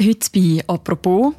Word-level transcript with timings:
Heute 0.00 0.28
bei 0.32 0.62
«Apropos» 0.68 1.34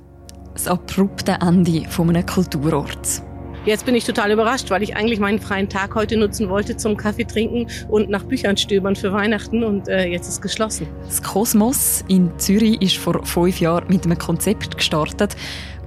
das 0.53 0.67
abrupte 0.67 1.37
Ende 1.39 1.85
von 1.89 2.09
einem 2.09 2.25
Kulturort. 2.25 3.23
Jetzt 3.63 3.85
bin 3.85 3.95
ich 3.95 4.03
total 4.03 4.33
überrascht, 4.33 4.69
weil 4.69 4.83
ich 4.83 4.97
eigentlich 4.97 5.21
meinen 5.21 5.39
freien 5.39 5.69
Tag 5.69 5.95
heute 5.95 6.17
nutzen 6.17 6.49
wollte 6.49 6.75
zum 6.75 6.97
Kaffee 6.97 7.23
trinken 7.23 7.67
und 7.87 8.09
nach 8.09 8.25
Büchern 8.25 8.57
stöbern 8.57 8.97
für 8.97 9.13
Weihnachten 9.13 9.63
und 9.63 9.87
äh, 9.87 10.07
jetzt 10.07 10.27
ist 10.27 10.41
geschlossen. 10.41 10.87
Das 11.05 11.23
Kosmos 11.23 12.03
in 12.09 12.37
Zürich 12.37 12.81
ist 12.81 12.97
vor 12.97 13.25
fünf 13.25 13.61
Jahren 13.61 13.87
mit 13.87 14.03
einem 14.03 14.17
Konzept 14.17 14.75
gestartet, 14.75 15.37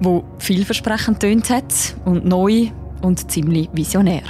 wo 0.00 0.24
vielversprechend 0.38 1.20
tönt 1.20 1.50
hat 1.50 1.74
und 2.06 2.24
neu 2.24 2.70
und 3.02 3.30
ziemlich 3.30 3.68
visionär. 3.74 4.22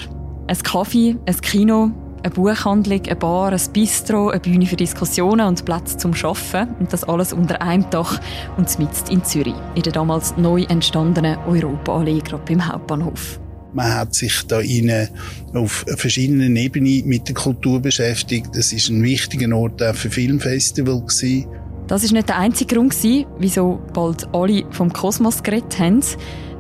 Ein 0.48 0.58
Kaffee, 0.58 1.16
ein 1.26 1.40
Kino, 1.42 1.92
eine 2.22 2.34
Buchhandlung, 2.34 3.02
eine 3.04 3.16
Bar, 3.16 3.52
ein 3.52 3.60
Bistro, 3.72 4.30
eine 4.30 4.40
Bühne 4.40 4.66
für 4.66 4.76
Diskussionen 4.76 5.46
und 5.46 5.64
Platz 5.64 5.96
zum 5.96 6.12
Arbeiten. 6.14 6.74
Und 6.78 6.92
das 6.92 7.04
alles 7.04 7.32
unter 7.32 7.60
einem 7.62 7.88
Dach 7.90 8.20
und 8.56 8.78
mitten 8.78 9.10
in 9.10 9.24
Zürich, 9.24 9.54
in 9.74 9.82
der 9.82 9.92
damals 9.92 10.36
neu 10.36 10.62
entstandenen 10.64 11.38
Europaallee, 11.46 12.20
gerade 12.20 12.44
beim 12.46 12.66
Hauptbahnhof. 12.66 13.40
Man 13.74 13.94
hat 13.94 14.14
sich 14.14 14.46
da 14.46 14.60
innen 14.60 15.08
auf 15.54 15.84
verschiedenen 15.96 16.54
Ebenen 16.56 17.06
mit 17.06 17.28
der 17.28 17.34
Kultur 17.34 17.80
beschäftigt. 17.80 18.48
Das 18.54 18.72
ist 18.72 18.90
ein 18.90 19.02
wichtiger 19.02 19.54
Ort 19.56 19.82
auch 19.82 19.94
für 19.94 20.10
Filmfestival 20.10 21.00
gewesen. 21.00 21.46
Das 21.86 22.04
ist 22.04 22.12
nicht 22.12 22.28
der 22.28 22.38
einzige 22.38 22.74
Grund, 22.74 22.94
wieso 23.38 23.80
bald 23.92 24.28
alle 24.34 24.64
vom 24.70 24.92
Kosmos 24.92 25.42
geredet 25.42 25.78
haben. 25.78 26.00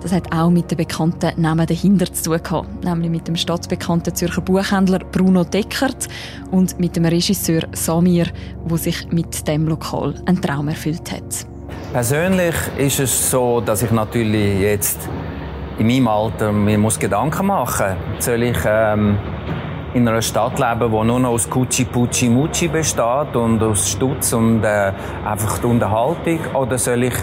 Das 0.02 0.12
hat 0.12 0.32
auch 0.34 0.50
mit 0.50 0.68
den 0.68 0.78
bekannten 0.78 1.40
Namen 1.40 1.64
dahinter 1.64 2.12
zu 2.12 2.30
tun 2.30 2.42
gehabt, 2.42 2.84
nämlich 2.84 3.08
mit 3.08 3.28
dem 3.28 3.36
stadtbekannten 3.36 4.12
Zürcher 4.12 4.40
Buchhändler 4.40 4.98
Bruno 4.98 5.44
Deckert 5.44 6.08
und 6.50 6.80
mit 6.80 6.96
dem 6.96 7.04
Regisseur 7.04 7.62
Samir, 7.70 8.26
wo 8.64 8.76
sich 8.76 9.12
mit 9.12 9.46
dem 9.46 9.68
Lokal 9.68 10.16
einen 10.26 10.42
Traum 10.42 10.66
erfüllt 10.66 11.12
hat. 11.12 11.46
Persönlich 11.92 12.54
ist 12.78 12.98
es 12.98 13.30
so, 13.30 13.60
dass 13.60 13.84
ich 13.84 13.92
natürlich 13.92 14.60
jetzt 14.60 15.08
in 15.78 15.86
meinem 15.86 16.08
Alter 16.08 16.50
mir 16.50 16.78
muss 16.78 16.98
Gedanken 16.98 17.46
machen. 17.46 17.96
Soll 18.18 18.42
ich 18.42 18.58
ähm, 18.66 19.16
in 19.94 20.08
einer 20.08 20.22
Stadt 20.22 20.58
leben, 20.58 20.90
die 20.90 21.06
nur 21.06 21.20
noch 21.20 21.30
aus 21.30 21.48
Kutschi, 21.48 21.84
Putschi, 21.84 22.28
Mutschi 22.28 22.66
besteht 22.66 23.36
und 23.36 23.62
aus 23.62 23.90
Stutz 23.90 24.32
und 24.32 24.64
äh, 24.64 24.92
einfach 25.24 25.58
die 25.58 25.66
Unterhaltung? 25.66 26.40
Oder 26.54 26.76
soll 26.76 27.04
ich 27.04 27.14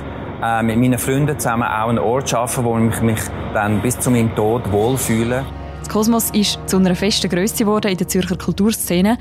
äh, 0.44 0.64
mit 0.64 0.78
meinen 0.78 1.00
Freunden 1.00 1.38
zusammen 1.40 1.64
auch 1.64 1.90
einen 1.90 2.00
Ort 2.00 2.30
schaffen, 2.30 2.64
wo 2.64 2.78
ich 2.78 3.02
mich 3.02 3.20
dann 3.54 3.82
bis 3.82 4.00
zu 4.00 4.12
meinem 4.12 4.34
Tod 4.36 4.72
wohlfühle. 4.72 5.46
Das 5.80 5.90
Kosmos 5.90 6.30
ist 6.32 6.60
zu 6.68 6.78
einer 6.78 6.96
festen 6.96 7.30
Größe 7.30 7.64
geworden 7.64 7.92
in 7.92 7.98
der 7.98 8.08
Zürcher 8.08 8.38
Kulturszene. 8.38 9.18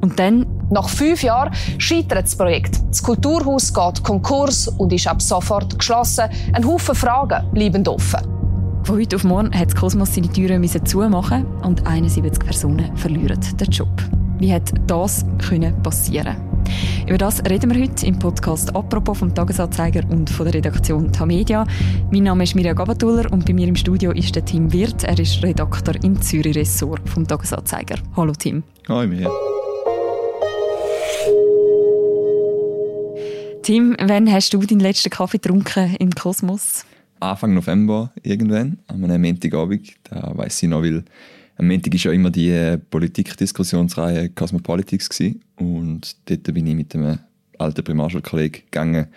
Und 0.00 0.18
dann? 0.18 0.46
Nach 0.70 0.88
fünf 0.88 1.22
Jahren 1.22 1.52
scheitert 1.78 2.24
das 2.24 2.36
Projekt. 2.36 2.80
Das 2.88 3.02
Kulturhaus 3.02 3.74
geht 3.74 4.02
Konkurs 4.02 4.68
und 4.68 4.92
ist 4.92 5.06
ab 5.06 5.20
sofort 5.20 5.78
geschlossen. 5.78 6.24
Ein 6.52 6.66
Haufen 6.66 6.94
Fragen 6.94 7.44
bleiben 7.52 7.86
offen. 7.86 8.20
Von 8.84 8.98
heute 8.98 9.16
auf 9.16 9.24
morgen 9.24 9.52
hat 9.52 9.66
das 9.66 9.76
Kosmos 9.76 10.14
seine 10.14 10.28
Türen 10.28 10.66
zumachen 10.84 11.44
und 11.62 11.86
71 11.86 12.44
Personen 12.44 12.96
verlieren 12.96 13.38
den 13.60 13.70
Job. 13.70 13.90
Wie 14.38 14.52
hat 14.52 14.72
das 14.86 15.24
passieren 15.82 16.49
über 17.06 17.18
das 17.18 17.42
reden 17.44 17.74
wir 17.74 17.82
heute 17.82 18.06
im 18.06 18.18
Podcast 18.18 18.74
«Apropos» 18.76 19.18
vom 19.18 19.34
Tagesanzeiger 19.34 20.02
und 20.10 20.30
von 20.30 20.46
der 20.46 20.54
Redaktion 20.54 21.12
Tamedia. 21.12 21.66
Mein 22.12 22.24
Name 22.24 22.44
ist 22.44 22.54
Mirja 22.54 22.72
Gabatuller 22.72 23.32
und 23.32 23.46
bei 23.46 23.52
mir 23.52 23.66
im 23.66 23.76
Studio 23.76 24.12
ist 24.12 24.36
der 24.36 24.44
Tim 24.44 24.72
Wirth. 24.72 25.04
Er 25.04 25.18
ist 25.18 25.42
Redakteur 25.42 25.96
im 26.04 26.20
Zürich-Ressort 26.20 27.08
vom 27.08 27.26
Tagesanzeiger. 27.26 27.96
Hallo 28.16 28.32
Tim. 28.32 28.62
Hallo 28.88 29.08
Mirja. 29.08 29.30
Tim, 33.62 33.96
wann 34.00 34.32
hast 34.32 34.54
du 34.54 34.60
deinen 34.60 34.80
letzten 34.80 35.10
Kaffee 35.10 35.38
getrunken 35.38 35.96
im 35.98 36.10
Kosmos? 36.10 36.84
Anfang 37.20 37.54
November 37.54 38.12
irgendwann, 38.22 38.78
an 38.86 39.04
einem 39.04 39.22
Montagabend. 39.22 39.92
Da 40.04 40.32
weiss 40.34 40.62
ich 40.62 40.68
noch, 40.68 40.82
weil 40.82 41.04
am 41.60 41.68
Montag 41.68 41.92
war 41.92 42.00
ja 42.00 42.12
immer 42.12 42.30
die 42.30 42.48
äh, 42.48 42.78
Politikdiskussionsreihe 42.78 44.30
Cosmopolitics 44.30 45.10
gewesen. 45.10 45.42
und 45.56 46.16
dort 46.24 46.54
bin 46.54 46.66
ich 46.66 46.74
mit 46.74 46.94
einem 46.94 47.18
alten 47.58 47.84
Primarschulkollegen 47.84 48.62
gegangen 48.64 49.08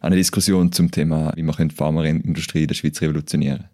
an 0.00 0.08
eine 0.08 0.16
Diskussion 0.16 0.70
zum 0.72 0.90
Thema, 0.90 1.32
wie 1.36 1.42
man 1.42 1.56
die 1.56 1.74
Pharmaindustrie 1.74 2.62
in 2.62 2.68
der 2.68 2.74
Schweiz 2.74 3.00
revolutionieren 3.00 3.64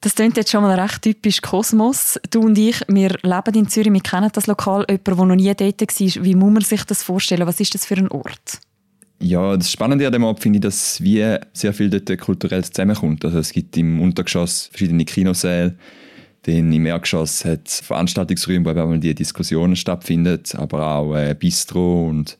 das 0.00 0.14
klingt 0.14 0.36
jetzt 0.36 0.52
schon 0.52 0.62
mal 0.62 0.78
recht 0.78 1.02
typisch 1.02 1.42
Kosmos. 1.42 2.20
Du 2.30 2.42
und 2.42 2.56
ich, 2.56 2.82
wir 2.86 3.16
leben 3.22 3.54
in 3.54 3.68
Zürich, 3.68 3.92
wir 3.92 4.00
kennen 4.00 4.30
das 4.32 4.46
Lokal. 4.46 4.86
Jemand, 4.88 5.08
der 5.08 5.14
noch 5.16 5.34
nie 5.34 5.52
dort 5.52 5.80
war, 5.80 6.24
wie 6.24 6.34
muss 6.36 6.52
man 6.52 6.62
sich 6.62 6.84
das 6.84 7.02
vorstellen? 7.02 7.48
Was 7.48 7.58
ist 7.58 7.74
das 7.74 7.84
für 7.84 7.96
ein 7.96 8.08
Ort? 8.08 8.60
Ja, 9.18 9.56
das 9.56 9.72
Spannende 9.72 10.06
an 10.06 10.12
dem 10.12 10.22
Ort 10.22 10.38
finde 10.38 10.58
ich, 10.58 10.62
dass 10.62 11.02
wie 11.02 11.36
sehr 11.52 11.72
viel 11.72 11.90
dort 11.90 12.16
kulturell 12.20 12.64
zusammenkommt. 12.64 13.24
Also 13.24 13.40
es 13.40 13.50
gibt 13.50 13.76
im 13.76 14.00
Untergeschoss 14.00 14.68
verschiedene 14.70 15.04
Kinosäle, 15.04 15.74
dann 16.48 16.72
im 16.72 16.86
Erdgeschoss 16.86 17.44
hat 17.44 17.68
es 17.68 17.80
Veranstaltungsräume, 17.80 18.64
wo 18.64 18.70
eben 18.70 19.00
die 19.00 19.14
Diskussionen 19.14 19.76
stattfinden, 19.76 20.40
aber 20.54 20.86
auch 20.86 21.12
ein 21.12 21.38
Bistro 21.38 22.08
und 22.08 22.38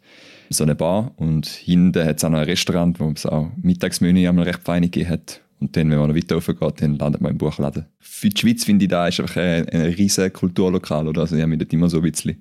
so 0.48 0.64
eine 0.64 0.74
Bar. 0.74 1.12
Und 1.16 1.46
hinten 1.46 2.04
hat 2.04 2.16
es 2.16 2.24
auch 2.24 2.30
noch 2.30 2.38
ein 2.38 2.44
Restaurant, 2.44 2.98
wo 3.00 3.10
es 3.10 3.26
auch 3.26 3.50
Mittagsmenü 3.60 4.26
einmal 4.26 4.46
recht 4.46 4.62
fein 4.64 4.82
gegeben 4.82 5.10
hat. 5.10 5.42
Und 5.60 5.76
dann, 5.76 5.90
wenn 5.90 5.98
man 5.98 6.08
noch 6.08 6.16
weiter 6.16 6.40
geht, 6.40 6.82
dann 6.82 6.96
landet 6.96 7.20
man 7.20 7.32
im 7.32 7.38
Buchladen. 7.38 7.84
Für 7.98 8.28
die 8.28 8.40
Schweiz 8.40 8.64
finde 8.64 8.84
ich, 8.84 8.90
da 8.90 9.08
ist 9.08 9.20
einfach 9.20 9.36
ein, 9.36 9.68
ein 9.68 9.80
riesiges 9.82 10.32
Kulturlokal. 10.32 11.06
Oder? 11.08 11.22
Also 11.22 11.34
ich 11.34 11.42
habe 11.42 11.50
mich 11.50 11.58
dort 11.58 11.72
immer 11.72 11.90
so 11.90 11.98
ein 11.98 12.10
bisschen 12.10 12.40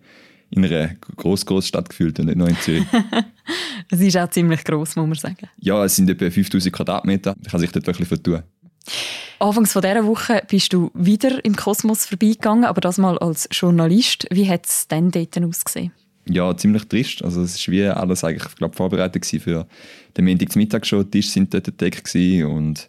in 0.49 0.63
einer 0.63 0.91
gross, 1.17 1.45
gross 1.45 1.67
Stadt 1.67 1.89
gefühlt 1.89 2.19
und 2.19 2.27
nicht 2.27 2.37
nur 2.37 2.47
in 2.47 2.55
Zürich. 2.57 2.85
es 3.91 3.99
ist 3.99 4.15
auch 4.15 4.29
ziemlich 4.29 4.63
gross, 4.63 4.95
muss 4.95 5.07
man 5.07 5.15
sagen. 5.15 5.49
Ja, 5.59 5.83
es 5.83 5.95
sind 5.95 6.09
etwa 6.09 6.29
5000 6.29 6.73
Quadratmeter. 6.73 7.35
Man 7.35 7.51
kann 7.51 7.59
sich 7.59 7.71
dort 7.71 7.87
wirklich 7.87 8.07
vertun. 8.07 8.43
Anfangs 9.39 9.73
von 9.73 9.83
dieser 9.83 10.05
Woche 10.05 10.41
bist 10.49 10.73
du 10.73 10.89
wieder 10.95 11.43
im 11.45 11.55
Kosmos 11.55 12.07
vorbeigegangen, 12.07 12.65
aber 12.65 12.81
das 12.81 12.97
mal 12.97 13.19
als 13.19 13.47
Journalist. 13.51 14.27
Wie 14.31 14.49
hat 14.49 14.65
es 14.65 14.87
denn 14.87 15.11
dort 15.11 15.37
ausgesehen? 15.37 15.91
Ja, 16.25 16.57
ziemlich 16.57 16.87
trist. 16.87 17.23
Also 17.23 17.43
es 17.43 17.67
war 17.67 17.71
wie 17.71 17.85
alles 17.85 18.23
eigentlich, 18.23 18.55
glaube 18.55 18.75
vorbereitet 18.75 19.25
für 19.25 19.67
den 20.17 20.25
Montag 20.25 20.85
schon. 20.85 21.05
Die 21.05 21.11
Tische 21.11 21.31
sind 21.31 21.53
dort 21.53 21.67
entdeckt 21.67 22.15
und 22.15 22.87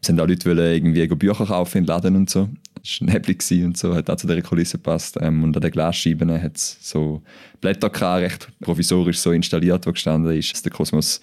es 0.00 0.06
sind 0.06 0.20
auch 0.20 0.26
Leute 0.26 0.48
wollen 0.48 0.74
irgendwie 0.74 1.06
Bücher 1.08 1.46
kaufen 1.46 1.78
in 1.78 1.84
Laden 1.84 2.14
und 2.14 2.30
so. 2.30 2.48
Das 2.80 3.00
war 3.00 3.12
neblig 3.12 3.42
und 3.64 3.76
so, 3.76 3.94
hat 3.94 4.08
auch 4.08 4.16
zu 4.16 4.28
dieser 4.28 4.40
Kulisse 4.40 4.78
gepasst. 4.78 5.18
Ähm, 5.20 5.42
und 5.42 5.56
an 5.56 5.60
den 5.60 5.72
Glasscheiben 5.72 6.30
hat 6.40 6.56
es 6.56 6.78
so 6.80 7.22
Blätter 7.60 7.90
gehabt, 7.90 8.22
recht 8.22 8.48
provisorisch 8.60 9.18
so 9.18 9.32
installiert, 9.32 9.84
wo 9.84 9.92
gestanden 9.92 10.32
ist, 10.36 10.52
dass 10.52 10.62
der 10.62 10.70
Kosmos 10.70 11.20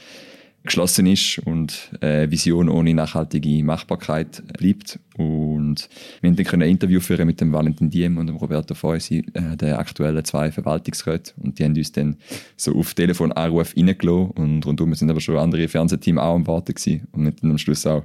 geschlossen 0.65 1.05
ist 1.05 1.39
und 1.39 1.91
eine 2.01 2.29
Vision 2.31 2.69
ohne 2.69 2.93
nachhaltige 2.93 3.63
Machbarkeit 3.63 4.43
bleibt. 4.57 4.99
Und 5.17 5.89
wir 6.21 6.43
können 6.43 6.63
ein 6.63 6.69
Interview 6.69 6.99
führen 6.99 7.27
mit 7.27 7.39
dem 7.39 7.53
Valentin 7.53 7.89
Diem 7.89 8.17
und 8.17 8.27
dem 8.27 8.35
Roberto 8.35 8.73
Feusi, 8.73 9.25
äh, 9.33 9.55
den 9.55 9.73
aktuellen 9.73 10.25
zwei 10.25 10.51
Verwaltungsräten. 10.51 11.33
Und 11.41 11.59
die 11.59 11.63
haben 11.63 11.75
uns 11.75 11.91
dann 11.91 12.17
so 12.57 12.75
auf 12.75 12.93
Telefonanruf 12.93 13.75
reingelassen. 13.75 14.31
Und 14.31 14.65
rundum 14.65 14.93
sind 14.95 15.09
aber 15.09 15.21
schon 15.21 15.37
andere 15.37 15.67
Fernsehteam 15.67 16.17
auch 16.17 16.35
am 16.35 16.47
Warten 16.47 16.73
gewesen. 16.73 17.07
Und 17.11 17.25
dann 17.25 17.51
am 17.51 17.57
Schluss 17.57 17.85
auch, 17.85 18.03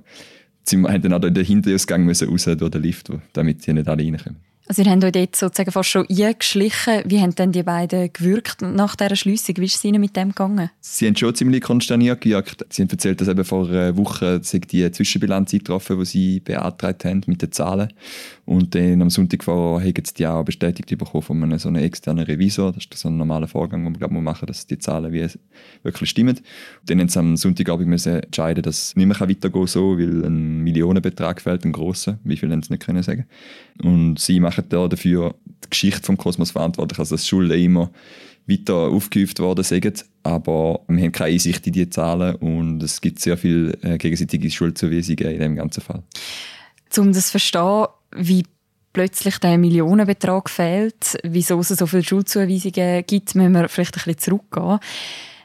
haben 0.72 1.02
dann 1.02 1.12
auch 1.12 1.20
den 1.20 1.44
Hinterausgang 1.44 2.04
müssen 2.04 2.28
raus 2.28 2.44
durch 2.44 2.70
den 2.70 2.82
Lift, 2.82 3.10
damit 3.32 3.62
sie 3.62 3.72
nicht 3.72 3.88
alle 3.88 4.04
reinkommen. 4.04 4.49
Also 4.70 4.82
ihr 4.82 4.90
habt 4.92 5.02
euch 5.02 5.10
dort 5.10 5.34
sozusagen 5.34 5.72
fast 5.72 5.90
schon 5.90 6.06
eingeschlichen. 6.08 7.02
Wie 7.04 7.20
haben 7.20 7.34
denn 7.34 7.50
die 7.50 7.64
beiden 7.64 8.12
gewirkt 8.12 8.62
nach 8.62 8.94
dieser 8.94 9.16
Schliessung? 9.16 9.56
Wie 9.56 9.64
ist 9.64 9.74
es 9.74 9.84
ihnen 9.84 10.00
mit 10.00 10.14
dem 10.14 10.28
gegangen? 10.28 10.70
Sie 10.78 11.08
haben 11.08 11.16
schon 11.16 11.34
ziemlich 11.34 11.60
konsterniert 11.60 12.20
gewirkt. 12.20 12.64
Sie 12.68 12.82
haben 12.82 12.88
erzählt, 12.88 13.20
dass 13.20 13.26
eben 13.26 13.44
vor 13.44 13.68
einer 13.68 13.96
Woche 13.96 14.38
die 14.38 14.92
Zwischenbilanz 14.92 15.52
eingetroffen 15.52 15.98
die 15.98 16.04
sie 16.04 16.38
beantragt 16.38 17.04
haben 17.04 17.20
mit 17.26 17.42
den 17.42 17.50
Zahlen. 17.50 17.92
Und 18.44 18.76
dann 18.76 19.02
am 19.02 19.10
Sonntag 19.10 19.42
vorher 19.42 19.88
haben 19.88 20.04
sie 20.04 20.14
die 20.14 20.26
auch 20.28 20.44
bestätigt 20.44 20.96
bekommen 20.96 21.22
von 21.22 21.42
einem 21.42 21.58
so 21.58 21.68
einem 21.68 21.82
externen 21.82 22.24
Revisor. 22.24 22.72
Das 22.72 22.84
ist 22.84 22.96
so 22.96 23.08
ein 23.08 23.16
normaler 23.16 23.48
Vorgang, 23.48 23.82
den 23.82 23.92
man 23.92 23.98
glaube, 23.98 24.20
machen 24.20 24.46
dass 24.46 24.68
die 24.68 24.78
Zahlen 24.78 25.12
wie 25.12 25.26
wirklich 25.82 26.10
stimmen. 26.10 26.36
Und 26.36 26.90
dann 26.90 27.00
haben 27.00 27.08
sie 27.08 27.18
am 27.18 27.36
Sonntagabend 27.36 27.88
müssen 27.88 28.22
entscheiden, 28.22 28.62
dass 28.62 28.90
es 28.90 28.96
nicht 28.96 29.06
mehr 29.06 29.18
weitergehen 29.18 29.52
kann, 29.52 29.66
so, 29.66 29.98
weil 29.98 30.24
ein 30.24 30.62
Millionenbetrag 30.62 31.40
fehlt, 31.40 31.64
ein 31.64 31.72
grosser. 31.72 32.20
Wie 32.22 32.36
viel 32.36 32.52
haben 32.52 32.62
sie 32.62 32.72
nicht 32.72 32.86
können 32.86 33.02
sagen. 33.02 33.26
Und 33.82 34.18
sie 34.18 34.38
machen 34.40 34.59
da 34.68 34.88
dafür 34.88 35.34
die 35.64 35.70
Geschichte 35.70 36.02
vom 36.02 36.16
Kosmos 36.16 36.52
verantwortlich, 36.52 36.98
also 36.98 37.14
dass 37.14 37.26
Schulden 37.26 37.58
immer 37.58 37.90
weiter 38.46 38.74
aufgehäuft 38.74 39.38
worden 39.38 39.64
sind, 39.64 40.04
aber 40.22 40.80
wir 40.88 41.04
haben 41.04 41.12
keine 41.12 41.32
Einsicht 41.32 41.66
in 41.66 41.72
die 41.72 41.88
Zahlen 41.88 42.34
und 42.36 42.82
es 42.82 43.00
gibt 43.00 43.20
sehr 43.20 43.36
viel 43.36 43.78
äh, 43.82 43.96
gegenseitige 43.98 44.50
Schuldzuweisungen 44.50 45.30
in 45.30 45.40
dem 45.40 45.56
ganzen 45.56 45.82
Fall. 45.82 46.02
Um 46.96 47.12
das 47.12 47.26
zu 47.26 47.30
verstehen, 47.32 47.86
wie 48.16 48.44
plötzlich 48.92 49.38
der 49.38 49.56
Millionenbetrag 49.58 50.50
fehlt, 50.50 51.18
wieso 51.22 51.60
es 51.60 51.68
so 51.68 51.86
viele 51.86 52.02
Schuldzuweisungen 52.02 53.04
gibt, 53.06 53.34
müssen 53.34 53.52
wir 53.52 53.68
vielleicht 53.68 53.96
ein 53.96 54.02
bisschen 54.04 54.18
zurückgehen. 54.18 54.78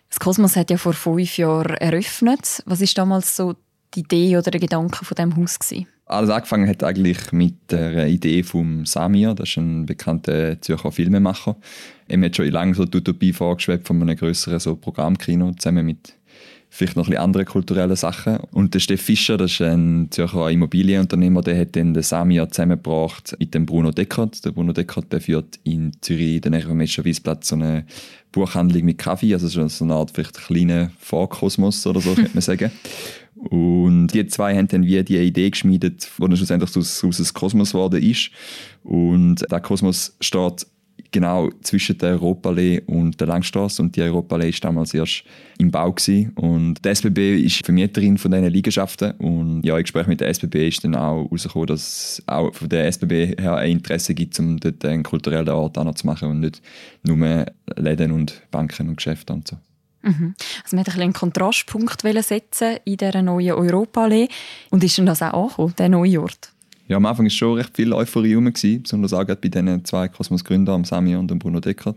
Das 0.09 0.19
Kosmos 0.19 0.56
hat 0.56 0.71
ja 0.71 0.77
vor 0.77 0.94
fünf 0.94 1.38
Jahren 1.38 1.75
eröffnet. 1.75 2.63
Was 2.65 2.81
ist 2.81 2.97
damals 2.97 3.35
so 3.35 3.56
die 3.94 4.00
Idee 4.00 4.38
oder 4.38 4.51
der 4.51 4.62
Gedanke 4.62 5.06
von 5.06 5.15
dem 5.15 5.35
Haus 5.35 5.59
gewesen? 5.59 5.88
Alles 6.07 6.29
angefangen 6.29 6.69
hat 6.69 6.83
eigentlich 6.83 7.31
mit 7.31 7.71
der 7.71 8.07
Idee 8.07 8.43
von 8.43 8.85
Samir, 8.85 9.33
das 9.33 9.49
ist 9.49 9.57
ein 9.57 9.87
bekannter 9.87 10.61
Zürcher 10.61 10.91
Filmemacher. 10.91 11.55
Er 12.07 12.21
hat 12.21 12.35
schon 12.35 12.47
lange 12.49 12.75
so 12.75 12.85
die 12.85 12.97
Utopie 12.97 13.33
vorgeschwebt 13.33 13.87
von 13.87 13.99
einem 14.01 14.15
größeren 14.15 14.59
so 14.59 14.75
Programmkino 14.75 15.53
zusammen 15.53 15.85
mit 15.85 16.13
vielleicht 16.69 16.97
noch 16.97 17.05
ein 17.05 17.11
bisschen 17.11 17.23
andere 17.23 17.45
kulturelle 17.45 17.95
Sachen. 17.95 18.37
Und 18.51 18.73
der 18.73 18.79
Steff 18.81 19.01
Fischer, 19.01 19.37
das 19.37 19.53
ist 19.53 19.61
ein 19.61 20.07
Zürcher 20.11 20.51
Immobilienunternehmer, 20.51 21.41
der 21.41 21.59
hat 21.59 21.75
dann 21.75 21.93
den 21.93 22.03
Samia 22.03 22.49
zusammengebracht 22.49 23.35
mit 23.39 23.53
dem 23.55 23.65
Bruno 23.65 23.91
Deckert. 23.91 24.43
Der 24.45 24.51
Bruno 24.51 24.73
Deckert 24.73 25.11
der 25.11 25.21
führt 25.21 25.59
in 25.63 25.91
Zürich, 26.01 26.41
den 26.41 26.51
dem 26.51 26.79
Wiesplatz, 26.79 27.47
so 27.47 27.55
eine 27.55 27.85
Buchhandlung 28.31 28.83
mit 28.83 28.97
Kaffee, 28.97 29.33
also 29.33 29.47
so 29.47 29.83
eine 29.83 29.93
Art 29.93 30.11
vielleicht 30.11 30.37
kleiner 30.37 30.91
Vorkosmos 30.99 31.87
oder 31.87 32.01
so, 32.01 32.13
könnte 32.13 32.31
man 32.33 32.41
sagen. 32.41 32.71
Und 33.50 34.07
die 34.07 34.25
zwei 34.27 34.56
haben 34.56 34.68
dann 34.68 34.86
wie 34.86 35.03
die 35.03 35.18
Idee 35.18 35.50
geschmiedet, 35.50 36.09
wo 36.18 36.27
dann 36.27 36.38
schlussendlich 36.38 36.75
aus, 36.75 37.03
aus 37.03 37.18
dem 37.18 37.33
Kosmos 37.33 37.71
geworden 37.71 38.01
ist. 38.01 38.31
Und 38.83 39.45
der 39.50 39.59
Kosmos 39.59 40.15
steht 40.19 40.65
genau 41.12 41.50
zwischen 41.62 41.97
der 41.97 42.12
Europaallee 42.21 42.81
und 42.88 43.19
der 43.19 43.27
Langstrasse 43.27 43.81
und 43.81 43.95
die 43.95 44.01
Europaallee 44.01 44.50
ist 44.50 44.63
damals 44.63 44.94
erst 44.94 45.24
im 45.57 45.71
Bau 45.71 45.92
gewesen. 45.94 46.31
und 46.36 46.83
die 46.83 46.89
SBB 46.89 47.39
ist 47.45 47.65
Vermieterin 47.65 48.18
von 48.18 48.31
diesen 48.31 48.50
Liegenschaften 48.50 49.12
und 49.13 49.62
ja, 49.63 49.77
im 49.77 49.83
Gespräch 49.83 50.07
mit 50.07 50.19
der 50.19 50.27
SBB 50.27 50.68
ist 50.68 50.83
dann 50.83 50.95
auch 50.95 51.24
herausgekommen, 51.24 51.68
dass 51.68 51.81
es 52.19 52.24
auch 52.27 52.53
von 52.53 52.68
der 52.68 52.88
SBB 52.88 53.41
her 53.41 53.56
ein 53.56 53.71
Interesse 53.71 54.13
gibt, 54.13 54.38
um 54.39 54.59
dort 54.59 54.83
einen 54.83 55.03
kulturellen 55.03 55.48
Ort 55.50 55.77
zu 55.98 56.06
machen 56.06 56.30
und 56.30 56.39
nicht 56.41 56.62
nur 57.03 57.45
Läden 57.77 58.12
und 58.12 58.41
Banken 58.51 58.89
und 58.89 58.98
Geschäfte 58.98 59.31
und 59.31 59.48
so. 59.48 59.57
Mhm. 60.05 60.35
Also 60.63 60.75
man 60.75 60.85
wollte 60.85 61.01
einen 61.01 61.13
Kontrastpunkt 61.13 62.01
setzen 62.01 62.77
in 62.85 62.97
dieser 62.97 63.21
neuen 63.21 63.53
Europaallee 63.53 64.29
und 64.69 64.83
ist 64.83 64.97
denn 64.97 65.07
das 65.07 65.21
auch 65.21 65.33
angekommen, 65.33 65.73
der 65.77 65.89
neue 65.89 66.21
Ort? 66.21 66.51
Ja, 66.87 66.97
am 66.97 67.05
Anfang 67.07 67.25
war 67.25 67.31
schon 67.31 67.57
recht 67.57 67.75
viel 67.75 67.91
Euphorie 67.93 68.31
herum, 68.31 68.51
besonders 68.53 69.13
auch 69.13 69.25
bei 69.25 69.35
diesen 69.35 69.83
zwei 69.85 70.07
Kosmos-Gründern, 70.07 70.83
Samir 70.83 71.17
und 71.17 71.27
Bruno 71.39 71.59
Deckert. 71.59 71.95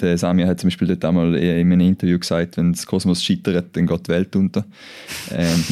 Der 0.00 0.16
Samir 0.16 0.46
hat 0.46 0.58
zum 0.58 0.68
Beispiel 0.68 0.88
dort 0.88 1.04
einmal 1.04 1.34
in 1.34 1.70
einem 1.70 1.80
Interview 1.80 2.18
gesagt, 2.18 2.56
wenn 2.56 2.72
das 2.72 2.86
Kosmos 2.86 3.22
scheitert, 3.22 3.76
dann 3.76 3.86
geht 3.86 4.06
die 4.06 4.10
Welt 4.10 4.34
unter. 4.34 4.64
ähm, 5.30 5.64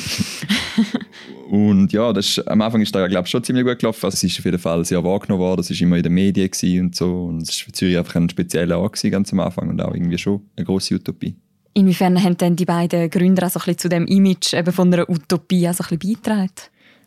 und 1.51 1.91
ja, 1.91 2.13
das 2.13 2.29
ist, 2.29 2.49
am 2.49 2.61
Anfang 2.61 2.83
ist 2.83 2.95
das, 2.95 3.09
glaube 3.09 3.25
ich, 3.25 3.31
schon 3.31 3.43
ziemlich 3.43 3.65
gut 3.65 3.79
gelaufen. 3.79 4.05
Also, 4.05 4.17
es 4.17 4.25
ist 4.25 4.39
auf 4.39 4.45
jeden 4.45 4.59
Fall 4.59 4.85
sehr 4.85 5.03
wahrgenommen 5.03 5.41
worden, 5.41 5.61
es 5.61 5.71
war 5.71 5.81
immer 5.81 5.97
in 5.97 6.03
den 6.03 6.13
Medien 6.13 6.51
und 6.81 6.95
so. 6.95 7.25
Und 7.25 7.41
es 7.41 7.49
war 7.49 7.65
für 7.65 7.73
Zürich 7.73 7.97
einfach 7.97 8.17
ein 8.17 8.29
spezieller 8.29 8.79
Ort 8.79 8.93
gewesen, 8.93 9.11
ganz 9.11 9.33
am 9.33 9.41
Anfang 9.41 9.71
und 9.71 9.81
auch 9.81 9.95
irgendwie 9.95 10.19
schon 10.19 10.43
eine 10.55 10.67
grosse 10.67 10.97
Utopie. 10.97 11.35
Inwiefern 11.73 12.23
haben 12.23 12.37
denn 12.37 12.57
die 12.57 12.65
beiden 12.65 13.09
Gründer 13.11 13.47
auch 13.47 13.51
so 13.51 13.61
ein 13.61 13.65
bisschen 13.65 13.79
zu 13.79 13.89
dem 13.89 14.07
Image 14.07 14.55
eben 14.55 14.73
von 14.73 14.93
einer 14.93 15.09
Utopie 15.09 15.69
auch 15.69 15.79
ein 15.79 15.99
beigetragen? 15.99 16.51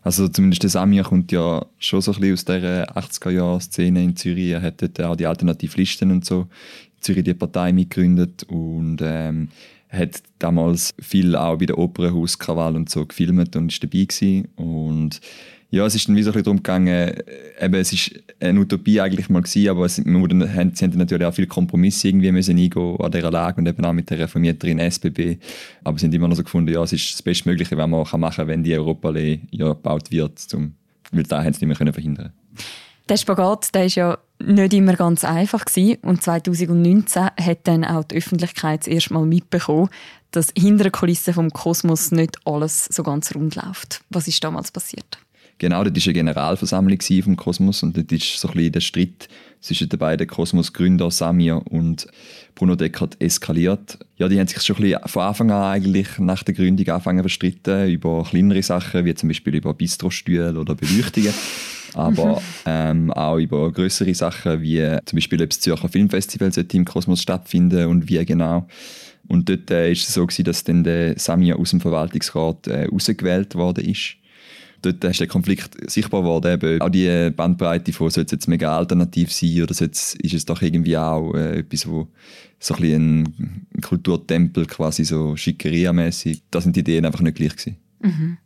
Also 0.03 0.27
zumindest 0.27 0.63
der 0.63 0.69
Samir 0.69 1.03
kommt 1.03 1.31
ja 1.31 1.65
schon 1.79 2.01
so 2.01 2.11
ein 2.11 2.19
bisschen 2.19 2.33
aus 2.33 2.45
dieser 2.45 2.97
80er-Jahr-Szene 2.97 4.03
in 4.03 4.15
Zürich. 4.15 4.51
Er 4.51 4.61
hat 4.61 4.81
dort 4.81 5.01
auch 5.01 5.15
die 5.15 5.25
Alternativlisten 5.25 6.11
und 6.11 6.25
so 6.25 6.41
in 6.41 7.01
Zürich 7.01 7.23
die 7.23 7.33
Partei 7.33 7.71
mitgegründet 7.71 8.43
und 8.43 8.97
ähm, 9.01 9.49
hat 9.89 10.21
damals 10.39 10.93
viel 10.99 11.35
auch 11.35 11.57
bei 11.57 11.67
der 11.67 11.77
Opernhauskrawall 11.77 12.75
und 12.75 12.89
so 12.89 13.05
gefilmt 13.05 13.55
und 13.55 13.71
ist 13.71 13.83
dabei 13.83 14.05
gewesen. 14.05 14.47
Und 14.55 15.21
ja, 15.73 15.87
es 15.87 15.95
ist 15.95 16.07
dann 16.07 16.15
wie 16.15 16.21
so 16.21 16.29
ein 16.29 16.33
bisschen 16.33 16.43
darum 16.43 16.57
gegangen, 16.57 17.15
eben, 17.59 17.73
es 17.73 17.91
ist 17.91 18.11
eine 18.39 18.59
Utopie 18.59 19.01
eigentlich 19.01 19.27
mal 19.29 19.41
gewesen, 19.41 19.69
aber 19.69 19.85
es, 19.85 19.97
wir 20.05 20.53
haben, 20.53 20.75
sie 20.75 20.85
haben 20.85 20.97
natürlich 20.99 21.25
auch 21.25 21.33
viele 21.33 21.47
Kompromisse 21.47 22.09
irgendwie 22.09 22.31
müssen 22.31 22.59
eingehen 22.59 22.95
an 22.99 23.11
dieser 23.11 23.31
Lage 23.31 23.57
und 23.57 23.67
eben 23.67 23.83
auch 23.83 23.91
mit 23.91 24.07
der 24.07 24.19
reformierteren 24.19 24.77
SBB. 24.77 25.37
Aber 25.83 25.97
sie 25.97 26.05
haben 26.05 26.13
immer 26.13 26.27
noch 26.27 26.35
so 26.35 26.43
gefunden, 26.43 26.71
ja, 26.71 26.83
es 26.83 26.93
ist 26.93 27.15
das 27.15 27.23
Bestmögliche, 27.23 27.75
was 27.75 27.87
man 27.89 28.05
machen 28.19 28.35
kann, 28.35 28.47
wenn 28.49 28.63
die 28.63 28.77
Europaallee 28.77 29.39
ja 29.49 29.69
gebaut 29.69 30.11
wird, 30.11 30.37
zum, 30.37 30.75
weil 31.11 31.23
da 31.23 31.43
haben 31.43 31.53
sie 31.53 31.65
nicht 31.65 31.79
mehr 31.79 31.91
verhindern 31.91 32.33
Der 33.09 33.17
Spagat, 33.17 33.73
der 33.73 33.85
ist 33.85 33.95
ja 33.95 34.19
nicht 34.45 34.73
immer 34.73 34.93
ganz 34.93 35.25
einfach 35.25 35.65
gewesen. 35.65 35.97
und 36.03 36.21
2019 36.21 37.29
hat 37.35 37.59
dann 37.63 37.83
auch 37.83 38.03
die 38.03 38.17
Öffentlichkeit 38.17 38.81
das 38.81 38.87
erste 38.89 39.15
Mal 39.15 39.25
mitbekommen, 39.25 39.89
dass 40.29 40.53
hinter 40.55 40.83
den 40.83 40.91
Kulissen 40.91 41.33
vom 41.33 41.49
Kosmos 41.49 42.11
nicht 42.11 42.37
alles 42.45 42.85
so 42.85 43.01
ganz 43.01 43.33
rund 43.33 43.55
läuft. 43.55 44.01
Was 44.11 44.27
ist 44.27 44.43
damals 44.43 44.71
passiert? 44.71 45.17
Genau, 45.59 45.83
das 45.83 45.93
war 45.93 46.09
eine 46.09 46.13
Generalversammlung 46.13 46.99
vom 47.23 47.37
Kosmos 47.37 47.83
und 47.83 47.95
das 47.95 48.05
ist 48.09 48.39
so 48.39 48.47
ein 48.49 48.53
bisschen 48.55 48.71
der 48.73 48.81
Streit 48.81 49.29
zwischen 49.61 49.87
den 49.87 49.97
beiden 49.97 50.27
Kosmos-Gründern 50.27 51.09
Samir 51.09 51.61
und 51.69 52.07
Bruno 52.53 52.75
Deckert 52.75 53.15
eskaliert. 53.21 53.97
Ja, 54.17 54.27
die 54.27 54.39
haben 54.39 54.47
sich 54.47 54.61
schon 54.61 54.75
ein 54.75 54.81
bisschen 54.81 55.07
von 55.07 55.21
Anfang 55.23 55.51
an 55.51 55.63
eigentlich 55.63 56.19
nach 56.19 56.43
der 56.43 56.53
Gründung 56.53 56.87
angefangen 56.89 57.21
verstritten 57.23 57.89
über 57.89 58.23
kleinere 58.23 58.61
Sachen, 58.61 59.05
wie 59.05 59.15
zum 59.15 59.29
Beispiel 59.29 59.55
über 59.55 59.73
Bistrostühle 59.73 60.59
oder 60.59 60.75
Beleuchtungen. 60.75 61.33
aber 61.93 62.41
ähm, 62.65 63.11
auch 63.11 63.37
über 63.37 63.71
größere 63.71 64.13
Sachen, 64.13 64.61
wie 64.61 64.97
zum 65.05 65.17
Beispiel, 65.17 65.41
ob 65.41 65.49
das 65.49 65.59
Zürcher 65.59 65.87
Filmfestival 65.87 66.51
im 66.73 66.85
Kosmos 66.85 67.21
stattfinden 67.21 67.87
und 67.87 68.09
wie 68.09 68.23
genau. 68.25 68.67
Und 69.29 69.47
dort 69.47 69.69
war 69.69 69.77
äh, 69.77 69.91
es 69.91 70.13
so, 70.13 70.25
gewesen, 70.25 70.43
dass 70.43 70.63
dann 70.63 70.83
der 70.83 71.17
Samir 71.17 71.57
aus 71.57 71.69
dem 71.69 71.79
Verwaltungsrat 71.79 72.67
äh, 72.67 72.87
ausgewählt 72.91 73.55
worden 73.55 73.85
ist 73.85 74.17
dort 74.85 75.03
ist 75.03 75.19
der 75.19 75.27
Konflikt 75.27 75.89
sichtbar 75.89 76.21
geworden. 76.21 76.53
Eben 76.53 76.81
auch 76.81 76.89
die 76.89 77.31
Bandbreite 77.31 77.93
von, 77.93 78.09
soll 78.09 78.25
es 78.25 78.31
jetzt 78.31 78.47
mega 78.47 78.75
alternativ 78.75 79.31
sein 79.31 79.63
oder 79.63 79.71
ist 79.71 80.17
es 80.33 80.45
doch 80.45 80.61
irgendwie 80.61 80.97
auch 80.97 81.33
äh, 81.33 81.59
etwas, 81.59 81.87
wo 81.87 82.07
so 82.59 82.75
ein, 82.75 83.23
ein 83.75 83.81
Kulturtempel 83.81 84.65
quasi 84.65 85.03
so 85.03 85.35
Schickeria-mäßig. 85.35 86.43
Da 86.49 86.61
sind 86.61 86.75
die 86.75 86.81
Ideen 86.81 87.05
einfach 87.05 87.21
nicht 87.21 87.35
gleich 87.37 87.55
gewesen. 87.55 87.77
Mhm. 88.01 88.37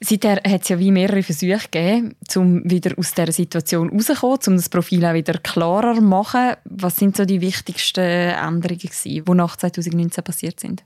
Seither 0.00 0.42
hat 0.46 0.62
es 0.62 0.68
ja 0.68 0.78
wie 0.78 0.92
mehrere 0.92 1.22
Versuche 1.22 1.68
gegeben, 1.70 2.14
um 2.34 2.70
wieder 2.70 2.98
aus 2.98 3.14
dieser 3.14 3.32
Situation 3.32 3.88
rauszukommen, 3.88 4.38
um 4.46 4.56
das 4.56 4.68
Profil 4.68 5.04
auch 5.06 5.14
wieder 5.14 5.38
klarer 5.38 5.94
zu 5.94 6.02
machen. 6.02 6.52
Was 6.64 6.96
sind 6.96 7.16
so 7.16 7.24
die 7.24 7.40
wichtigsten 7.40 8.00
Änderungen, 8.00 8.90
die 9.04 9.22
nach 9.26 9.56
2019 9.56 10.22
passiert 10.22 10.60
sind? 10.60 10.84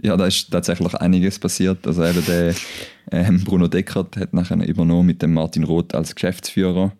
Ja, 0.00 0.16
da 0.16 0.26
ist 0.26 0.50
tatsächlich 0.50 0.94
einiges 0.94 1.38
passiert. 1.38 1.86
Also 1.86 2.04
eben 2.04 2.24
der 2.24 2.54
ähm, 3.10 3.44
Bruno 3.44 3.68
Deckert 3.68 4.16
hat 4.16 4.32
nachher 4.32 4.56
übernommen 4.66 5.06
mit 5.06 5.22
dem 5.22 5.34
Martin 5.34 5.64
Roth 5.64 5.94
als 5.94 6.14
Geschäftsführer. 6.14 6.92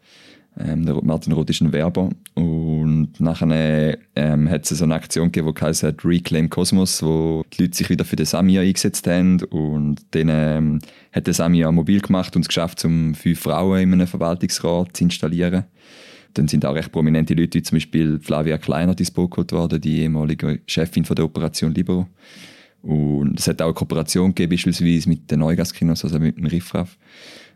Ähm, 0.58 0.84
der 0.84 1.02
Martin 1.02 1.32
Roth 1.32 1.48
ist 1.48 1.62
ein 1.62 1.72
Werber 1.72 2.10
und 2.34 3.18
nachher 3.18 3.96
ähm, 4.14 4.50
hat 4.50 4.70
es 4.70 4.78
so 4.78 4.84
eine 4.84 4.94
Aktion 4.94 5.32
gegeben, 5.32 5.54
die 5.54 5.64
heißt 5.64 6.04
Reclaim 6.04 6.50
Cosmos, 6.50 7.02
wo 7.02 7.42
die 7.54 7.62
Leute 7.62 7.76
sich 7.76 7.88
wieder 7.88 8.04
für 8.04 8.16
den 8.16 8.26
Samia 8.26 8.60
eingesetzt 8.60 9.06
haben 9.06 9.42
und 9.44 10.02
dann 10.10 10.28
ähm, 10.28 10.78
hat 11.12 11.26
der 11.26 11.32
Samia 11.32 11.72
mobil 11.72 12.00
gemacht 12.00 12.36
und 12.36 12.42
es 12.42 12.48
geschafft, 12.48 12.84
um 12.84 13.14
fünf 13.14 13.40
Frauen 13.40 13.80
in 13.80 13.92
einem 13.94 14.06
Verwaltungsrat 14.06 14.94
zu 14.94 15.04
installieren. 15.04 15.64
Dann 16.34 16.48
sind 16.48 16.66
auch 16.66 16.74
recht 16.74 16.92
prominente 16.92 17.32
Leute, 17.32 17.58
wie 17.58 17.62
zum 17.62 17.76
Beispiel 17.76 18.20
Flavia 18.20 18.58
Kleiner, 18.58 18.94
die 18.94 19.06
worden, 19.06 19.80
die 19.80 20.00
ehemalige 20.00 20.60
Chefin 20.66 21.04
von 21.06 21.16
der 21.16 21.24
Operation 21.24 21.74
Libero. 21.74 22.06
Und 22.82 23.38
es 23.38 23.46
hat 23.46 23.62
auch 23.62 23.66
eine 23.66 23.74
Kooperation 23.74 24.30
gegeben, 24.30 24.50
beispielsweise 24.50 25.08
mit 25.08 25.30
den 25.30 25.40
Neugaskinos, 25.40 26.04
also 26.04 26.18
mit 26.18 26.36
dem 26.36 26.46
Riffraff. 26.46 26.96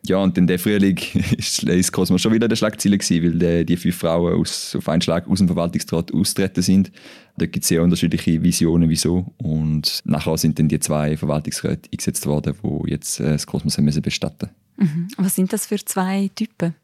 Ja, 0.04 0.18
und 0.18 0.36
dann 0.36 0.46
der 0.46 0.58
Frühling 0.58 0.98
ist 1.36 1.68
das 1.68 1.90
Kosmos 1.90 2.22
schon 2.22 2.32
wieder 2.32 2.48
der 2.48 2.56
Schlagziele 2.56 2.98
weil 2.98 3.64
die, 3.64 3.66
die 3.66 3.76
fünf 3.76 3.96
Frauen 3.96 4.34
aus, 4.34 4.76
auf 4.76 4.88
einen 4.88 5.02
Schlag 5.02 5.28
aus 5.28 5.38
dem 5.38 5.48
Verwaltungsrat 5.48 6.12
austreten 6.12 6.62
sind. 6.62 6.92
Da 7.36 7.46
gibt 7.46 7.64
es 7.64 7.68
sehr 7.68 7.82
unterschiedliche 7.82 8.42
Visionen, 8.42 8.88
wieso. 8.88 9.34
Und 9.38 10.02
nachher 10.04 10.36
sind 10.38 10.58
dann 10.58 10.68
die 10.68 10.78
zwei 10.78 11.16
Verwaltungsräte 11.16 11.88
eingesetzt 11.92 12.26
worden, 12.26 12.54
die 12.62 12.90
jetzt 12.90 13.20
äh, 13.20 13.32
das 13.32 13.46
Kosmos 13.46 13.76
haben 13.76 13.84
müssen 13.84 14.02
bestatten 14.02 14.50
mhm. 14.76 15.08
Was 15.16 15.34
sind 15.34 15.52
das 15.52 15.66
für 15.66 15.84
zwei 15.84 16.30
Typen? 16.34 16.74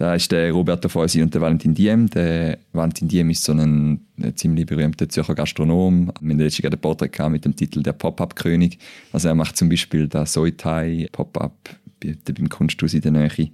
Da 0.00 0.14
ist 0.14 0.32
der 0.32 0.50
Roberto 0.52 0.88
Feusi 0.88 1.20
und 1.20 1.34
der 1.34 1.42
Valentin 1.42 1.74
Diem. 1.74 2.08
Der 2.08 2.56
Valentin 2.72 3.06
Diem 3.06 3.28
ist 3.28 3.44
so 3.44 3.52
ein, 3.52 4.00
ein 4.18 4.34
ziemlich 4.34 4.64
berühmter 4.64 5.06
Zürcher 5.06 5.34
Gastronom. 5.34 6.10
Wir 6.22 6.30
haben 6.30 6.38
letztes 6.38 6.62
Jahr 6.64 6.72
einen 6.72 6.80
Porträt 6.80 7.28
mit 7.28 7.44
dem 7.44 7.54
Titel 7.54 7.82
«Der 7.82 7.92
Pop-Up-König». 7.92 8.78
Also 9.12 9.28
er 9.28 9.34
macht 9.34 9.58
zum 9.58 9.68
Beispiel 9.68 10.08
das 10.08 10.32
Soitai 10.32 11.06
Pop-Up 11.12 11.52
beim 12.00 12.48
Kunsthaus 12.48 12.94
in 12.94 13.02
der 13.02 13.10
Nähe 13.10 13.50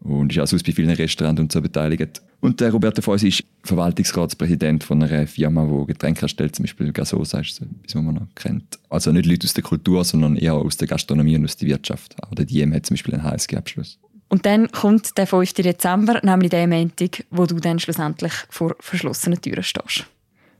und 0.00 0.32
ist 0.32 0.38
auch 0.38 0.46
sonst 0.46 0.66
bei 0.66 0.72
vielen 0.72 0.90
Restaurants 0.90 1.40
und 1.40 1.50
so 1.50 1.62
beteiligt. 1.62 2.20
Und 2.40 2.60
der 2.60 2.72
Roberto 2.72 3.00
Feusi 3.00 3.28
ist 3.28 3.44
Verwaltungsratspräsident 3.62 4.84
von 4.84 5.02
einer 5.02 5.26
Firma, 5.26 5.64
die 5.64 5.86
Getränke 5.94 6.20
herstellt, 6.20 6.56
zum 6.56 6.64
Beispiel 6.64 6.92
Gasosa, 6.92 7.40
ist 7.40 7.62
etwas, 7.62 7.94
was 7.94 8.02
man 8.02 8.16
noch 8.16 8.26
kennt. 8.34 8.78
Also 8.90 9.12
nicht 9.12 9.24
Leute 9.24 9.46
aus 9.46 9.54
der 9.54 9.64
Kultur, 9.64 10.04
sondern 10.04 10.36
eher 10.36 10.56
aus 10.56 10.76
der 10.76 10.88
Gastronomie 10.88 11.36
und 11.36 11.44
aus 11.46 11.56
der 11.56 11.68
Wirtschaft. 11.68 12.22
Aber 12.22 12.34
der 12.34 12.44
Diem 12.44 12.74
hat 12.74 12.84
zum 12.84 12.96
Beispiel 12.96 13.14
einen 13.14 13.22
HSG-Abschluss. 13.22 13.98
Und 14.28 14.44
dann 14.44 14.70
kommt 14.72 15.16
der 15.18 15.26
5. 15.26 15.52
Dezember, 15.54 16.20
nämlich 16.22 16.50
der 16.50 16.66
Montag, 16.66 17.24
wo 17.30 17.46
du 17.46 17.56
dann 17.56 17.78
schlussendlich 17.78 18.32
vor 18.50 18.74
verschlossenen 18.80 19.40
Türen 19.40 19.62
stehst. 19.62 20.06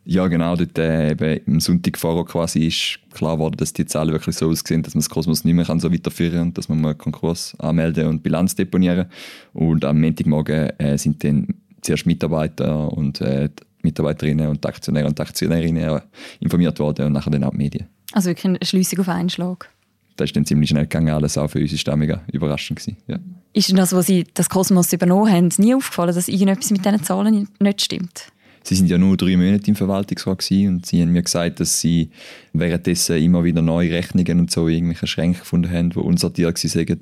Ja, 0.09 0.29
genau. 0.29 0.55
Dort 0.55 0.79
äh, 0.79 1.11
eben 1.11 1.41
am 1.49 1.61
Sonntag 1.61 1.99
vorher 1.99 2.25
quasi 2.25 2.69
ist 2.69 3.01
klar 3.13 3.35
geworden, 3.37 3.57
dass 3.57 3.73
die 3.73 3.87
Zahlen 3.87 4.13
wirklich 4.13 4.37
so 4.37 4.49
aussehen, 4.49 4.85
dass 4.85 4.95
man 4.95 5.01
das 5.01 5.11
Kosmos 5.11 5.43
nicht 5.43 5.55
mehr 5.55 5.65
kann 5.65 5.81
so 5.81 5.93
weiterführen 5.93 6.39
kann 6.39 6.55
dass 6.55 6.69
man 6.69 6.85
einen 6.85 6.97
Konkurs 6.97 7.59
anmelden 7.59 8.07
und 8.07 8.23
Bilanz 8.23 8.55
deponieren 8.55 9.07
Und 9.53 9.85
am 9.85 10.01
Montagmorgen 10.01 10.71
äh, 10.79 10.97
sind 10.97 11.25
dann 11.25 11.49
zuerst 11.83 12.07
Mitarbeiter 12.07 12.93
und 12.93 13.21
äh, 13.21 13.49
Mitarbeiterinnen 13.83 14.47
und 14.47 14.65
Aktionäre 14.65 15.09
und 15.09 15.19
Aktionärinnen 15.19 16.01
informiert 16.39 16.79
worden 16.79 17.07
und 17.07 17.13
nachher 17.13 17.31
dann 17.31 17.43
auch 17.43 17.51
die 17.51 17.57
Medien. 17.57 17.87
Also 18.13 18.31
wirklich 18.31 18.45
eine 18.45 18.59
Schließung 18.63 19.01
auf 19.01 19.09
einen 19.09 19.29
Schlag? 19.29 19.69
Das 20.17 20.31
ist 20.31 20.37
dann 20.37 20.47
ziemlich 20.47 20.71
schnell 20.71 20.85
gegangen, 20.85 21.11
alles 21.11 21.37
auch 21.39 21.49
für 21.49 21.61
uns 21.61 21.73
ist 21.73 21.87
das 21.87 21.97
mega 21.97 22.23
überraschend 22.33 22.79
gewesen. 22.79 22.97
Ja. 23.07 23.19
Ist 23.53 23.69
denn 23.69 23.77
das, 23.77 23.93
was 23.93 24.07
Sie 24.07 24.25
das 24.35 24.49
Kosmos 24.49 24.93
übernommen 24.93 25.31
haben, 25.31 25.49
nie 25.59 25.75
aufgefallen, 25.75 26.15
dass 26.15 26.29
irgendetwas 26.29 26.71
mit 26.71 26.85
diesen 26.85 27.03
Zahlen 27.03 27.49
nicht 27.61 27.83
stimmt? 27.83 28.33
Sie 28.67 28.75
sind 28.75 28.91
ja 28.91 28.99
nur 28.99 29.17
drei 29.17 29.37
Monate 29.37 29.69
im 29.69 29.77
Verwaltungsrat 29.77 30.41
gewesen 30.41 30.69
und 30.75 30.87
sie 30.87 31.01
haben 31.01 31.13
mir 31.13 31.23
gesagt, 31.23 31.61
dass 31.61 31.81
sie 31.81 32.11
währenddessen 32.53 33.17
immer 33.23 33.45
wieder 33.45 33.63
neue 33.63 33.93
Rechnungen 33.93 34.41
und 34.41 34.51
so 34.51 34.67
irgendwelche 34.67 35.07
Schränke 35.07 35.39
gefunden 35.39 35.71
haben, 35.71 35.91
die 35.91 35.99
unsortiert 36.01 36.63
waren 36.65 36.99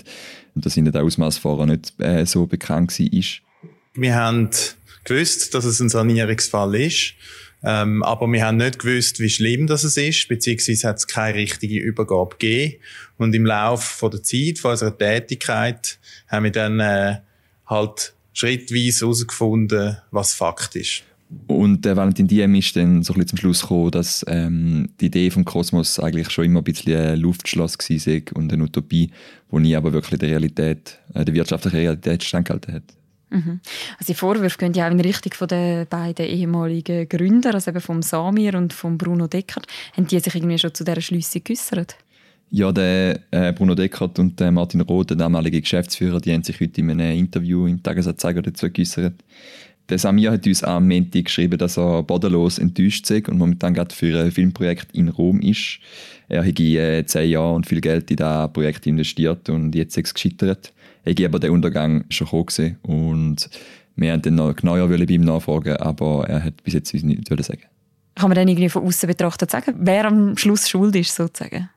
und 0.55 0.67
dass 0.67 0.77
ihnen 0.77 0.93
der 0.93 1.03
Ausmaß 1.03 1.39
vorher 1.39 1.65
nicht 1.65 1.95
äh, 2.01 2.27
so 2.27 2.45
bekannt 2.45 2.99
war. 2.99 3.71
Wir 3.95 4.15
haben 4.15 4.51
gewusst, 5.05 5.55
dass 5.55 5.65
es 5.65 5.81
ein 5.81 5.89
Sanierungsfall 5.89 6.75
ist. 6.75 7.15
Ähm, 7.65 8.03
aber 8.03 8.31
wir 8.31 8.45
haben 8.45 8.59
nicht 8.59 8.79
gewusst, 8.79 9.21
wie 9.21 9.31
schlimm 9.31 9.67
das 9.67 9.85
ist, 9.85 10.29
beziehungsweise 10.29 10.89
hat 10.89 10.99
es 10.99 11.07
keine 11.07 11.39
richtige 11.39 11.79
Übergabe 11.79 12.37
gegeben. 12.39 12.75
Und 13.17 13.35
im 13.35 13.47
Laufe 13.47 14.11
der 14.11 14.23
Zeit, 14.23 14.59
von 14.59 14.73
unserer 14.73 14.97
Tätigkeit, 14.97 15.99
haben 16.29 16.45
wir 16.45 16.53
dann 16.53 16.81
äh, 16.81 17.17
halt 17.67 18.15
schrittweise 18.35 19.01
herausgefunden, 19.01 19.97
was 20.11 20.35
Fakt 20.35 20.77
ist. 20.77 21.05
Und 21.47 21.85
der 21.85 21.97
Valentin 21.97 22.29
Diem 22.29 22.55
ist 22.55 22.77
dann 22.77 23.03
so 23.03 23.13
ein 23.13 23.21
bisschen 23.21 23.29
zum 23.29 23.39
Schluss 23.39 23.63
gekommen, 23.63 23.91
dass 23.91 24.25
ähm, 24.29 24.91
die 25.01 25.07
Idee 25.07 25.31
vom 25.31 25.45
Kosmos 25.45 25.99
eigentlich 25.99 26.31
schon 26.31 26.45
immer 26.45 26.61
ein 26.61 26.65
bisschen 26.65 26.97
ein 26.97 27.19
Luftschloss 27.19 27.79
war 27.79 28.37
und 28.37 28.53
eine 28.53 28.63
Utopie, 28.63 29.11
die 29.51 29.57
nie 29.57 29.75
aber 29.75 29.93
wirklich 29.93 30.21
der 30.21 30.29
Realität, 30.29 30.99
äh, 31.15 31.25
der 31.25 31.35
wirtschaftlichen 31.35 31.77
Realität 31.77 32.23
standgehalten 32.23 32.75
hat. 32.75 32.83
Mhm. 33.31 33.61
Also 33.99 34.13
die 34.13 34.15
Vorwürfe 34.15 34.59
gehen 34.59 34.75
ja 34.75 34.87
auch 34.87 34.93
in 34.93 35.01
Richtung 35.01 35.33
von 35.33 35.49
den 35.49 35.87
beiden 35.87 36.27
ehemaligen 36.27 37.09
Gründer, 37.09 37.55
also 37.55 37.71
eben 37.71 37.81
vom 37.81 38.03
Samir 38.03 38.55
und 38.55 38.73
von 38.73 38.99
Bruno 38.99 39.27
Deckert. 39.27 39.67
Haben 39.97 40.07
die 40.07 40.21
sich 40.21 40.35
irgendwie 40.35 40.59
schon 40.59 40.75
zu 40.75 40.85
dieser 40.85 41.01
Schliessung 41.01 41.43
geäußert? 41.45 41.97
Ja, 42.51 42.71
der 42.71 43.21
äh, 43.33 43.53
Bruno 43.53 43.75
Deckert 43.75 44.19
und 44.19 44.39
der 44.39 44.53
Martin 44.53 44.81
Roth, 44.83 45.11
der 45.11 45.17
damalige 45.17 45.61
Geschäftsführer, 45.61 46.21
die 46.21 46.33
haben 46.33 46.45
sich 46.45 46.61
heute 46.61 46.81
in 46.81 46.91
einem 46.91 47.19
Interview 47.19 47.67
im 47.67 47.83
Tagesanzeiger 47.83 48.43
dazu 48.43 48.71
geäußert. 48.71 49.15
Der 49.89 49.99
Samir 49.99 50.31
hat 50.31 50.47
uns 50.47 50.63
am 50.63 50.89
Montag 50.89 51.27
geschrieben, 51.27 51.59
dass 51.59 51.77
er 51.77 52.03
bodenlos 52.03 52.59
enttäuscht 52.59 53.11
ist 53.11 53.29
und 53.29 53.39
momentan 53.39 53.75
gerade 53.75 53.95
für 53.95 54.19
ein 54.19 54.31
Filmprojekt 54.31 54.95
in 54.95 55.09
Rom 55.09 55.41
ist. 55.41 55.79
Er 56.29 56.47
hat 56.47 56.59
äh, 56.59 57.05
zehn 57.05 57.31
Jahre 57.31 57.55
und 57.55 57.67
viel 57.67 57.83
Geld 57.83 58.11
in 58.11 58.17
dieses 58.17 58.53
Projekt 58.53 58.87
investiert 58.87 59.49
und 59.51 59.75
jetzt 59.75 59.99
ist 59.99 60.07
es 60.07 60.15
gescheitert. 60.15 60.73
Er 61.05 61.13
hat 61.13 61.25
aber 61.25 61.39
den 61.39 61.51
Untergang 61.51 62.05
schon 62.09 62.47
gesehen 62.47 62.79
und 62.83 63.49
wir 63.97 64.11
wollten 64.11 64.23
dann 64.23 64.35
noch 64.35 64.57
genauer 64.57 64.89
bei 64.89 64.97
ihm 64.97 65.23
nachfragen, 65.23 65.77
aber 65.77 66.29
er 66.29 66.45
hat 66.45 66.63
bis 66.63 66.75
jetzt 66.75 66.93
uns 66.95 67.03
nicht 67.03 67.29
sagen 67.29 67.63
Kann 68.15 68.29
man 68.29 68.37
dann 68.37 68.49
irgendwie 68.49 68.69
von 68.69 68.85
außen 68.85 69.07
betrachtet 69.07 69.51
sagen, 69.51 69.75
wer 69.79 70.07
am 70.07 70.37
Schluss 70.37 70.69
schuld 70.69 70.97
ist, 70.97 71.15
sozusagen? 71.15 71.69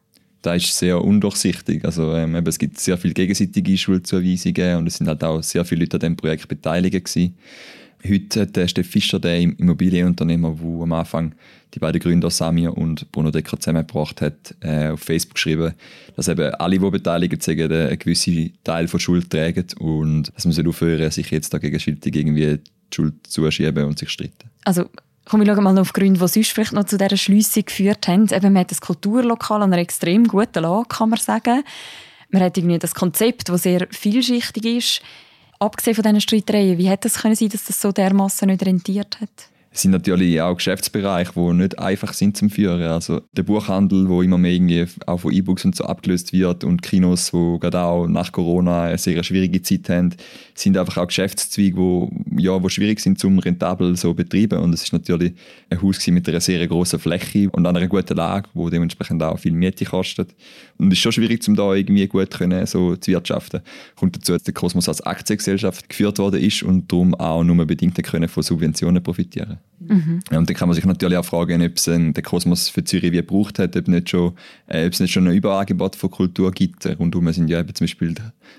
Das 0.41 0.63
ist 0.63 0.77
sehr 0.77 1.03
undurchsichtig. 1.03 1.83
Also, 1.83 2.13
ähm, 2.13 2.35
es 2.35 2.57
gibt 2.57 2.79
sehr 2.79 2.97
viele 2.97 3.13
gegenseitige 3.13 3.77
Schuldzuweisungen 3.77 4.77
und 4.77 4.87
es 4.87 4.95
sind 4.97 5.07
halt 5.07 5.23
auch 5.23 5.43
sehr 5.43 5.65
viele 5.65 5.81
Leute 5.81 5.97
an 5.97 6.01
diesem 6.01 6.15
Projekt 6.15 6.47
beteiligt 6.47 6.93
gewesen. 6.93 7.35
Heute 8.05 8.41
hat 8.41 8.55
der 8.55 8.83
Fischer, 8.83 9.19
der 9.19 9.39
Immobilienunternehmer, 9.39 10.55
der 10.61 10.83
am 10.83 10.93
Anfang 10.93 11.33
die 11.73 11.79
beiden 11.79 11.99
Gründer 11.99 12.29
Samir 12.29 12.77
und 12.77 13.11
Bruno 13.11 13.31
Decker 13.31 13.59
zusammengebracht 13.59 14.21
hat, 14.21 14.55
äh, 14.61 14.89
auf 14.89 15.01
Facebook 15.01 15.35
geschrieben, 15.35 15.73
dass 16.15 16.27
eben 16.27 16.53
alle, 16.55 16.79
die 16.79 16.89
beteiligt 16.89 17.43
sind, 17.43 17.59
einen 17.59 17.99
gewissen 17.99 18.53
Teil 18.63 18.87
von 18.87 18.99
Schuld 18.99 19.29
tragen 19.29 19.65
und 19.79 20.31
dass 20.35 20.45
man 20.45 20.67
aufhören 20.67 21.11
sich 21.11 21.29
jetzt 21.31 21.53
da 21.53 21.57
gegenseitig 21.57 22.15
irgendwie 22.15 22.57
die 22.57 22.95
Schuld 22.95 23.15
zuschieben 23.27 23.85
und 23.85 23.99
sich 23.99 24.09
streiten. 24.09 24.49
Also 24.63 24.89
Komm, 25.29 25.41
ich 25.41 25.47
schaue 25.49 25.59
mal 25.59 25.73
noch 25.73 25.81
auf 25.81 25.91
Gründe, 25.91 26.21
die 26.21 26.27
sonst 26.27 26.51
vielleicht 26.53 26.71
noch 26.71 26.85
zu 26.85 26.97
dieser 26.97 27.17
Schliessung 27.17 27.65
geführt 27.65 28.07
haben. 28.07 28.29
Eben, 28.31 28.53
man 28.53 28.61
hat 28.61 28.71
das 28.71 28.79
Kulturlokal 28.79 29.61
an 29.61 29.73
einer 29.73 29.81
extrem 29.81 30.25
guten 30.25 30.63
Lage, 30.63 30.87
kann 30.87 31.09
man 31.09 31.19
sagen. 31.19 31.63
Man 32.29 32.41
hat 32.41 32.57
irgendwie 32.57 32.79
das 32.79 32.95
Konzept, 32.95 33.49
das 33.49 33.63
sehr 33.63 33.87
vielschichtig 33.91 34.65
ist. 34.65 35.01
Abgesehen 35.59 35.95
von 35.95 36.03
diesen 36.03 36.21
Streitereien, 36.21 36.77
wie 36.77 36.89
hätte 36.89 37.07
es 37.07 37.21
können 37.21 37.35
sein, 37.35 37.49
dass 37.49 37.65
das 37.65 37.81
so 37.81 37.91
dermaßen 37.91 38.47
nicht 38.47 38.65
rentiert 38.65 39.19
hat? 39.19 39.49
Sind 39.77 39.91
natürlich 39.91 40.41
auch 40.41 40.55
Geschäftsbereiche, 40.55 41.33
die 41.35 41.53
nicht 41.53 41.77
einfach 41.77 42.13
sind 42.13 42.35
zum 42.35 42.49
Führen. 42.49 42.81
Also 42.81 43.21
der 43.33 43.43
Buchhandel, 43.43 44.09
wo 44.09 44.23
immer 44.23 44.39
mehr 44.39 44.53
irgendwie 44.53 44.87
auch 45.05 45.19
von 45.19 45.31
E-Books 45.31 45.65
und 45.65 45.75
so 45.75 45.83
abgelöst 45.83 46.33
wird 46.33 46.63
und 46.63 46.81
Kinos, 46.81 47.31
wo 47.31 47.59
gerade 47.59 47.81
auch 47.81 48.07
nach 48.07 48.31
Corona 48.31 48.85
eine 48.85 48.97
sehr 48.97 49.23
schwierige 49.23 49.61
Zeit 49.61 49.87
haben, 49.89 50.15
sind 50.55 50.79
einfach 50.79 50.97
auch 50.97 51.05
Geschäftszweige, 51.05 51.77
wo 51.77 52.11
ja, 52.37 52.61
wo 52.63 52.69
schwierig 52.69 52.99
sind 52.99 53.19
zum 53.19 53.37
rentabel 53.37 53.95
so 53.97 54.15
betreiben. 54.15 54.57
Und 54.57 54.73
es 54.73 54.81
ist 54.81 54.93
natürlich 54.93 55.33
ein 55.69 55.79
Haus 55.79 56.07
mit 56.07 56.27
einer 56.27 56.41
sehr 56.41 56.65
großen 56.67 56.97
Fläche 56.97 57.47
und 57.51 57.67
einer 57.67 57.87
guten 57.87 58.17
Lage, 58.17 58.49
wo 58.55 58.71
dementsprechend 58.71 59.21
auch 59.21 59.37
viel 59.37 59.51
Miete 59.51 59.85
kostet. 59.85 60.33
Und 60.79 60.87
es 60.87 60.93
ist 60.93 61.03
schon 61.03 61.11
schwierig, 61.11 61.47
um 61.47 61.55
da 61.55 61.75
irgendwie 61.75 62.07
gut 62.07 62.31
können, 62.31 62.65
so 62.65 62.95
zu 62.95 63.11
wirtschaften. 63.11 63.61
Kommt 63.95 64.15
dazu, 64.15 64.33
dass 64.33 64.41
der 64.41 64.55
Kosmos 64.55 64.89
als 64.89 65.01
Aktiengesellschaft 65.01 65.87
geführt 65.87 66.17
worden 66.17 66.41
ist 66.41 66.63
und 66.63 66.91
darum 66.91 67.13
auch 67.13 67.43
nur 67.43 67.63
bedingt 67.67 68.01
können 68.03 68.27
von 68.27 68.41
Subventionen 68.41 69.03
profitieren. 69.03 69.59
Mhm. 69.79 70.21
Ja, 70.31 70.39
und 70.39 70.49
dann 70.49 70.55
kann 70.55 70.67
man 70.67 70.75
sich 70.75 70.85
natürlich 70.85 71.17
auch 71.17 71.25
fragen, 71.25 71.61
ob 71.61 71.77
es 71.77 71.83
den 71.83 72.13
Kosmos 72.13 72.67
für 72.69 72.83
Zürich 72.83 73.11
wie 73.11 73.17
gebraucht 73.17 73.59
hat, 73.59 73.75
ob, 73.75 73.87
nicht 73.87 74.09
schon, 74.09 74.33
äh, 74.65 74.87
ob 74.87 74.93
es 74.93 74.99
nicht 74.99 75.11
schon 75.11 75.27
ein 75.27 75.35
Überangebot 75.35 75.95
von 75.95 76.09
Kultur 76.09 76.51
gibt. 76.51 76.85
Rundum 76.99 77.31
sind 77.31 77.49
ja 77.49 77.59
eben 77.59 77.75
zum 77.75 77.85
Beispiel 77.85 78.15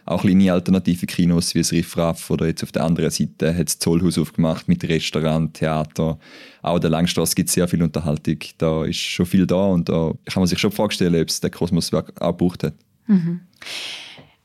auch 0.07 0.23
kleine 0.23 0.53
alternative 0.53 1.07
Kinos 1.07 1.55
wie 1.55 1.59
das 1.59 1.73
Riff 1.73 1.97
Raff 1.97 2.31
oder 2.31 2.47
jetzt 2.47 2.63
auf 2.63 2.73
der 2.73 2.85
anderen 2.85 3.11
Seite 3.11 3.55
hat 3.55 3.67
das 3.67 3.79
Zollhaus 3.79 4.17
aufgemacht 4.17 4.69
mit 4.69 4.85
Restaurant, 4.85 5.55
Theater. 5.55 6.19
Auch 6.63 6.79
der 6.79 6.91
Langstrasse 6.91 7.35
gibt 7.35 7.49
es 7.49 7.55
sehr 7.55 7.67
viel 7.67 7.83
Unterhaltung. 7.83 8.39
Da 8.59 8.85
ist 8.85 8.99
schon 8.99 9.27
viel 9.27 9.47
da 9.47 9.67
und 9.67 9.89
da 9.89 10.13
kann 10.27 10.41
man 10.41 10.47
sich 10.47 10.59
schon 10.59 10.73
vorstellen, 10.73 11.21
ob 11.21 11.29
es 11.29 11.41
den 11.41 11.51
Kosmos 11.51 11.93
auch 11.93 12.05
gebraucht 12.05 12.63
hat. 12.63 12.75
Mhm. 13.07 13.41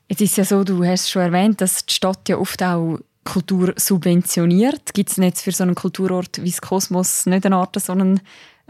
Jetzt 0.08 0.20
ist 0.20 0.36
ja 0.36 0.44
so, 0.44 0.64
du 0.64 0.84
hast 0.84 1.10
schon 1.10 1.22
erwähnt, 1.22 1.60
dass 1.60 1.86
die 1.86 1.94
Stadt 1.94 2.28
ja 2.28 2.36
oft 2.36 2.62
auch 2.62 2.98
Kultur 3.24 3.74
subventioniert. 3.76 4.94
Gibt 4.94 5.10
es 5.10 5.16
jetzt 5.16 5.42
für 5.42 5.52
so 5.52 5.64
einen 5.64 5.74
Kulturort 5.74 6.42
wie 6.42 6.50
das 6.50 6.60
Kosmos 6.60 7.26
nicht 7.26 7.46
eine 7.46 7.56
Art 7.56 7.80
so 7.80 7.92
einen 7.92 8.20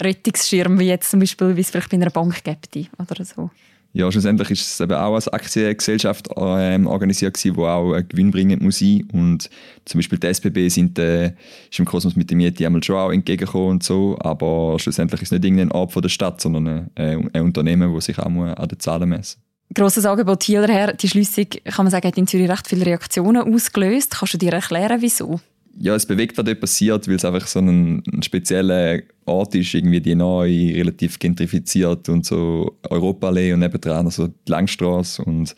Rettungsschirm, 0.00 0.78
wie 0.78 0.88
jetzt 0.88 1.11
zum 1.11 1.20
Beispiel, 1.20 1.56
wie 1.56 1.61
es 1.61 1.70
vielleicht 1.70 1.90
bei 1.90 1.96
einer 1.96 2.11
Bank 2.11 2.42
gibt 2.42 2.76
oder 2.99 3.25
so? 3.25 3.50
Ja, 3.96 4.11
schlussendlich 4.11 4.50
ist 4.50 4.62
es 4.62 4.80
eben 4.80 4.92
auch 4.92 5.14
als 5.14 5.28
Aktiengesellschaft 5.28 6.28
ähm, 6.37 6.88
organisiert 6.88 7.34
gewesen, 7.34 7.56
wo 7.56 7.66
auch 7.66 7.96
gewinnbringend 8.08 8.61
muss 8.61 8.80
sein. 8.80 9.08
Und 9.12 9.49
zum 9.84 9.99
Beispiel 9.99 10.18
die 10.18 10.26
SBB 10.26 10.68
sind, 10.68 10.99
äh, 10.99 11.26
ist 11.70 11.78
im 11.78 11.84
Kosmos 11.84 12.16
mit 12.16 12.28
der 12.28 12.37
Miete 12.37 12.66
einmal 12.66 12.82
schon 12.82 12.96
auch 12.96 13.12
entgegengekommen 13.12 13.68
und 13.68 13.84
so. 13.84 14.16
Aber 14.18 14.80
schlussendlich 14.80 15.23
ist 15.23 15.28
es 15.28 15.32
nicht 15.32 15.44
irgendein 15.44 15.70
Ort 15.70 15.92
von 15.92 16.02
der 16.02 16.08
Stadt, 16.08 16.40
sondern 16.40 16.90
äh, 16.96 17.18
ein 17.32 17.42
Unternehmen, 17.42 17.94
das 17.94 18.06
sich 18.06 18.18
auch 18.18 18.26
an 18.26 18.68
den 18.68 18.80
Zahlen 18.80 19.08
messen 19.08 19.40
Grosses 19.75 20.07
Angebot 20.07 20.43
hierher. 20.45 20.93
Die 20.93 21.09
Schließung, 21.09 21.47
kann 21.64 21.85
man 21.85 21.90
sagen, 21.90 22.07
hat 22.07 22.16
in 22.16 22.26
Zürich 22.26 22.49
recht 22.49 22.69
viele 22.69 22.87
Reaktionen 22.87 23.54
ausgelöst. 23.54 24.14
Kannst 24.19 24.35
du 24.35 24.38
dir 24.38 24.52
erklären, 24.52 25.00
wieso? 25.00 25.40
ja, 25.78 25.95
es 25.95 26.07
bewegt, 26.07 26.37
was 26.38 26.45
dort 26.45 26.61
passiert, 26.61 27.09
weil 27.09 27.16
es 27.16 27.25
einfach 27.25 27.47
so 27.47 27.59
ein, 27.59 28.02
ein 28.12 28.23
spezieller 28.23 29.00
Ort 29.25 29.54
ist, 29.54 29.75
irgendwie 29.75 30.00
die 30.00 30.14
neu 30.14 30.47
relativ 30.47 31.19
gentrifiziert 31.19 32.09
und 32.09 32.25
so 32.25 32.76
Europaallee 32.88 33.52
und 33.52 33.61
nebendran 33.61 34.07
also 34.07 34.28
die 34.28 34.50
Langstrasse 34.50 35.25
und 35.25 35.54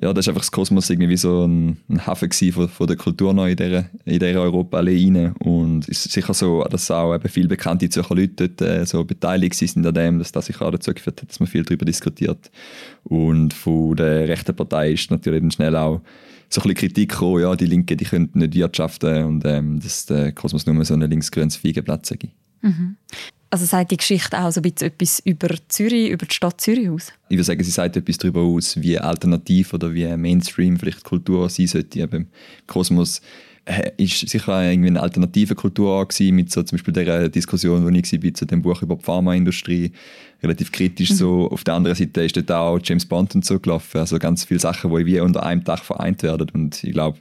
ja, 0.00 0.12
das 0.12 0.24
ist 0.24 0.28
einfach 0.28 0.40
das 0.40 0.50
Kosmos 0.50 0.88
irgendwie 0.88 1.16
so 1.18 1.44
ein, 1.44 1.76
ein 1.88 2.06
Hafen 2.06 2.30
von, 2.30 2.68
von 2.68 2.86
der 2.86 2.96
Kultur 2.96 3.34
neu 3.34 3.50
in 3.50 3.56
dieser, 3.56 3.84
in 4.04 4.18
dieser 4.18 4.40
Europaallee 4.40 5.04
rein 5.04 5.32
und 5.34 5.86
es 5.88 6.06
ist 6.06 6.12
sicher 6.12 6.32
so, 6.32 6.64
dass 6.64 6.90
auch 6.90 7.14
eben 7.14 7.28
viele 7.28 7.48
bekannte 7.48 7.88
Zürcher 7.90 8.14
Leute 8.14 8.48
dort 8.48 8.62
äh, 8.62 8.86
so 8.86 9.04
beteiligt 9.04 9.54
sind 9.54 9.86
an 9.86 9.94
dem, 9.94 10.18
dass 10.18 10.32
das 10.32 10.46
sich 10.46 10.60
auch 10.60 10.70
dazu 10.70 10.94
geführt 10.94 11.20
hat, 11.20 11.28
dass 11.28 11.40
man 11.40 11.46
viel 11.46 11.62
darüber 11.62 11.84
diskutiert 11.84 12.50
und 13.04 13.52
von 13.52 13.96
der 13.96 14.28
rechten 14.28 14.56
Partei 14.56 14.92
ist 14.92 15.10
natürlich 15.10 15.40
dann 15.40 15.50
schnell 15.50 15.76
auch 15.76 16.00
so 16.48 16.60
ein 16.60 16.68
bisschen 16.68 16.74
Kritik 16.74 17.10
gekommen, 17.10 17.42
ja, 17.42 17.54
die 17.54 17.66
Linken, 17.66 17.96
die 17.96 18.04
können 18.04 18.30
nicht 18.34 18.54
wirtschaften 18.54 19.24
und 19.24 19.44
ähm, 19.44 19.80
dass 19.80 20.06
der 20.06 20.32
Kosmos 20.32 20.66
nur 20.66 20.84
so 20.84 20.94
einen 20.94 21.10
linksgrünes 21.10 21.56
Feigenplatz 21.56 22.08
sei. 22.08 22.18
Mhm. 22.62 22.96
Also 23.52 23.66
sagt 23.66 23.90
die 23.90 23.98
Geschichte 23.98 24.42
auch 24.42 24.50
so 24.50 24.60
ein 24.60 24.62
bisschen 24.62 24.88
etwas 24.88 25.18
über 25.26 25.50
Zürich, 25.68 26.08
über 26.08 26.24
die 26.24 26.34
Stadt 26.34 26.58
Zürich 26.58 26.88
aus? 26.88 27.12
Ich 27.28 27.36
würde 27.36 27.44
sagen, 27.44 27.62
sie 27.62 27.70
sagt 27.70 27.94
etwas 27.98 28.16
darüber 28.16 28.40
aus, 28.40 28.80
wie 28.80 28.98
alternativ 28.98 29.74
oder 29.74 29.92
wie 29.92 30.06
Mainstream 30.16 30.78
vielleicht 30.78 31.04
Kultur 31.04 31.50
sein 31.50 31.66
sollte. 31.66 32.08
Beim 32.08 32.28
Kosmos 32.66 33.20
äh, 33.66 33.90
ist 33.98 34.26
sicher 34.26 34.70
irgendwie 34.70 34.88
eine 34.88 35.02
alternative 35.02 35.54
Kultur 35.54 36.08
gewesen, 36.08 36.34
mit 36.34 36.50
so 36.50 36.62
zum 36.62 36.78
Beispiel 36.78 36.94
der 36.94 37.28
Diskussion, 37.28 37.92
die 37.92 38.00
ich 38.00 38.24
war 38.24 38.32
zu 38.32 38.46
dem 38.46 38.62
Buch 38.62 38.80
über 38.80 38.96
die 38.96 39.04
Pharmaindustrie, 39.04 39.92
relativ 40.42 40.72
kritisch 40.72 41.10
mhm. 41.10 41.14
so. 41.14 41.50
Auf 41.50 41.62
der 41.62 41.74
anderen 41.74 41.94
Seite 41.94 42.22
ist 42.22 42.34
dort 42.34 42.50
auch 42.52 42.80
James 42.82 43.04
Bond 43.04 43.34
und 43.34 43.44
so 43.44 43.60
gelaufen, 43.60 43.98
also 43.98 44.18
ganz 44.18 44.44
viele 44.44 44.60
Sachen, 44.60 44.96
die 44.96 45.04
wie 45.04 45.20
unter 45.20 45.42
einem 45.42 45.62
Dach 45.62 45.84
vereint 45.84 46.22
werden 46.22 46.48
und 46.54 46.82
ich 46.82 46.92
glaube, 46.92 47.18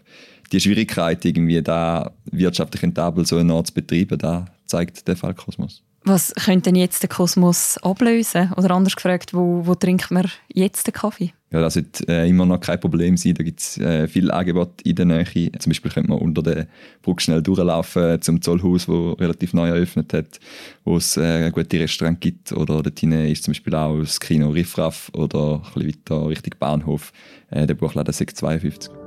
die 0.54 0.62
Schwierigkeit 0.62 1.26
irgendwie 1.26 1.62
da 1.62 2.14
wirtschaftlich 2.32 2.84
rentabel 2.84 3.26
so 3.26 3.36
eine 3.36 3.52
Art 3.52 3.68
zu 3.68 3.74
betreiben, 3.74 4.18
da 4.18 4.46
zeigt 4.66 5.06
der 5.10 5.18
Fall 5.18 5.34
Kosmos. 5.34 5.84
Was 6.04 6.34
könnte 6.34 6.72
denn 6.72 6.76
jetzt 6.76 7.04
der 7.04 7.10
Kosmos 7.10 7.78
ablösen? 7.84 8.52
Oder 8.58 8.72
anders 8.72 8.96
gefragt, 8.96 9.36
wo, 9.36 9.68
wo 9.68 9.76
trinkt 9.76 10.10
man 10.10 10.32
jetzt 10.52 10.88
den 10.88 10.94
Kaffee? 10.94 11.32
Ja, 11.52 11.62
das 11.62 11.76
wird 11.76 12.08
äh, 12.10 12.28
immer 12.28 12.46
noch 12.46 12.60
kein 12.60 12.80
Problem 12.80 13.18
sein. 13.18 13.36
Da 13.36 13.44
gibt 13.44 13.60
es 13.60 13.78
äh, 13.78 14.08
viel 14.08 14.32
Angebot 14.32 14.82
in 14.84 14.96
der 14.96 15.06
Nähe. 15.06 15.52
Zum 15.60 15.70
Beispiel 15.70 15.92
könnte 15.92 16.10
man 16.10 16.20
unter 16.20 16.42
der 16.42 16.68
Brücke 17.04 17.22
schnell 17.22 17.44
durchlaufen 17.44 18.22
zum 18.22 18.42
Zollhaus, 18.42 18.88
wo 18.88 19.12
relativ 19.12 19.54
neu 19.54 19.68
eröffnet 19.68 20.14
hat, 20.14 20.40
wo 20.86 20.98
es 20.98 21.18
äh, 21.18 21.52
gute 21.52 21.80
Restaurant 21.80 22.20
gibt. 22.20 22.52
Oder 22.52 22.82
dort 22.82 23.04
ist 23.04 23.44
zum 23.44 23.52
Beispiel 23.52 23.76
auch 23.76 24.00
das 24.00 24.20
Kino 24.20 24.50
Riffraff 24.50 25.12
oder 25.14 25.62
ein 25.64 25.74
bisschen 25.74 26.02
weiter 26.10 26.30
Richtung 26.30 26.54
Bahnhof 26.58 27.12
äh, 27.52 27.68
der 27.68 27.76
Buchladen 27.76 28.14
652. 28.14 29.01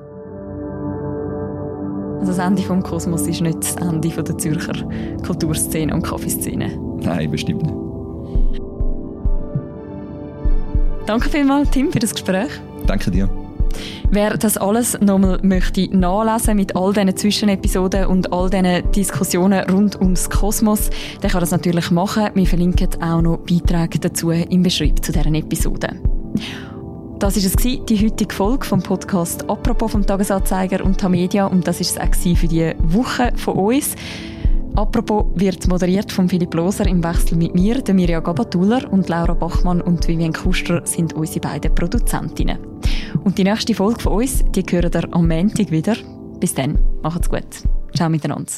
Also 2.25 2.39
das 2.39 2.47
Ende 2.47 2.63
vom 2.63 2.83
Kosmos 2.83 3.27
ist 3.27 3.43
nicht 3.43 3.59
das 3.59 3.77
Ende 3.77 4.09
der 4.09 4.39
Zürcher 4.39 4.73
Kulturszene 5.27 5.93
und 5.93 6.01
Kaffeeszene. 6.01 6.71
Nein, 7.03 7.31
bestimmt 7.31 7.63
nicht. 7.63 8.63
Danke 11.05 11.29
vielmals, 11.29 11.69
Tim, 11.69 11.93
für 11.93 11.99
das 11.99 12.15
Gespräch. 12.15 12.49
Danke 12.87 13.11
dir. 13.11 13.29
Wer 14.11 14.39
das 14.39 14.57
alles 14.57 14.99
nochmal 15.03 15.39
möchte 15.43 15.95
nachlesen 15.95 16.57
mit 16.57 16.75
all 16.75 16.95
diesen 16.95 17.15
Zwischenepisoden 17.15 18.07
und 18.07 18.33
all 18.33 18.49
diesen 18.49 18.91
Diskussionen 18.93 19.69
rund 19.69 20.01
ums 20.01 20.31
Kosmos, 20.31 20.89
der 21.23 21.29
kann 21.29 21.41
das 21.41 21.51
natürlich 21.51 21.91
machen. 21.91 22.31
Wir 22.33 22.47
verlinken 22.47 22.89
auch 23.03 23.21
noch 23.21 23.37
Beiträge 23.41 23.99
dazu 23.99 24.31
im 24.31 24.63
Beschreib 24.63 25.05
zu 25.05 25.13
deren 25.13 25.35
Episode. 25.35 25.89
Das 27.25 27.37
war 27.37 27.43
es, 27.43 27.57
die 27.87 28.05
heutige 28.05 28.35
Folge 28.35 28.67
vom 28.67 28.83
Podcast 28.83 29.49
«Apropos» 29.49 29.93
vom 29.93 30.05
Tagesanzeiger 30.05 30.85
und 30.85 31.01
Tamedia 31.01 31.47
und 31.47 31.67
das 31.67 31.77
war 31.77 32.05
es 32.05 32.27
auch 32.27 32.37
für 32.37 32.47
diese 32.47 32.75
Woche 32.81 33.33
von 33.37 33.55
uns. 33.55 33.97
Apropos 34.77 35.25
wird 35.35 35.67
moderiert 35.67 36.13
von 36.13 36.29
Philipp 36.29 36.53
Loser 36.53 36.87
im 36.87 37.03
Wechsel 37.03 37.39
mit 37.39 37.55
mir, 37.55 37.81
der 37.81 37.95
Mirja 37.95 38.21
Gabatuller 38.21 38.93
und 38.93 39.09
Laura 39.09 39.33
Bachmann 39.33 39.81
und 39.81 40.07
Vivian 40.07 40.35
Kuster 40.35 40.83
sind 40.85 41.15
unsere 41.15 41.41
beiden 41.41 41.75
Produzentinnen. 41.75 42.59
Und 43.25 43.39
die 43.39 43.45
nächste 43.45 43.75
Folge 43.75 44.03
von 44.03 44.13
uns, 44.21 44.45
die 44.55 44.63
hören 44.63 44.91
ihr 44.93 45.15
am 45.15 45.27
Montag 45.27 45.71
wieder. 45.71 45.97
Bis 46.41 46.53
dann, 46.53 46.79
macht's 47.03 47.31
gut. 47.31 47.47
Ciao 47.95 48.11
miteinander. 48.11 48.53